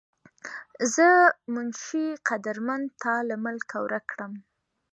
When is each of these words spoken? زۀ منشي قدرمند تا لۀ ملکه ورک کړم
زۀ 0.93 1.09
منشي 1.53 2.05
قدرمند 2.27 2.87
تا 3.01 3.13
لۀ 3.27 3.35
ملکه 3.45 3.77
ورک 3.83 4.03
کړم 4.11 4.33